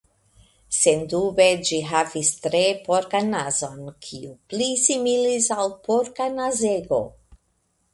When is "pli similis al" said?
4.55-5.75